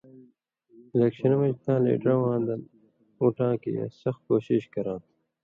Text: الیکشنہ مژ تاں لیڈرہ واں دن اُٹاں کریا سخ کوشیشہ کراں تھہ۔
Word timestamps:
الیکشنہ 0.93 1.35
مژ 1.39 1.55
تاں 1.63 1.77
لیڈرہ 1.83 2.15
واں 2.21 2.39
دن 2.47 2.61
اُٹاں 3.21 3.53
کریا 3.61 3.85
سخ 4.01 4.15
کوشیشہ 4.27 4.71
کراں 4.73 4.97
تھہ۔ 5.01 5.09